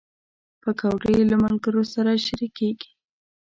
[0.61, 2.91] پکورې له ملګرو سره شریکېږي